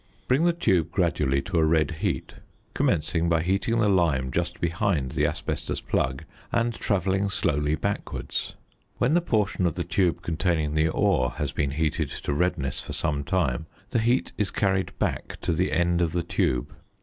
[0.27, 2.33] Bring the tube gradually to a red heat,
[2.73, 8.55] commencing by heating the lime just behind the asbestos plug, and travelling slowly backwards.
[8.97, 12.93] When the portion of the tube containing the ore has been heated to redness for
[12.93, 16.73] some time the heat is carried back to the end of the tube.